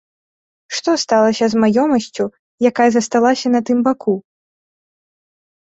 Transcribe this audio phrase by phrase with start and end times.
[0.77, 2.23] Што сталася з маёмасцю,
[2.73, 4.21] якая засталася на тым баку?